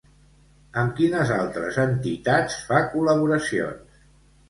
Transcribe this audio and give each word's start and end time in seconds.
Amb 0.83 0.95
quines 1.01 1.35
altres 1.37 1.79
entitats 1.85 2.59
fa 2.73 2.83
col·laboracions? 2.97 4.05